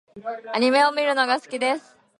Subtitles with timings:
[0.51, 1.95] アニメを見るのが好きです。